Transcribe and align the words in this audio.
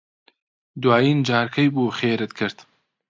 دوایین 0.81 1.19
جار 1.27 1.47
کەی 1.55 1.67
بوو 1.73 1.95
خێرت 1.99 2.31
کرد؟ 2.39 2.57